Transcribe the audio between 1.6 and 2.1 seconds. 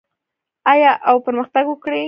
وکړي؟